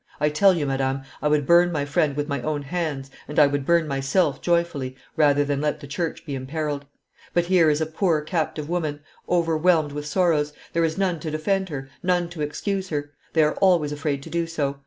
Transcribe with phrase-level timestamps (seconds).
[0.19, 3.45] I tell you, madame, I would burn my friend with my own hands, and I
[3.45, 6.85] would burn myself joyfully, rather than let the church be imperilled.
[7.35, 11.69] But here is a poor captive woman, overwhelmed with sorrows; there is none to defend
[11.69, 14.79] her, none to excuse her; they are always afraid to do so.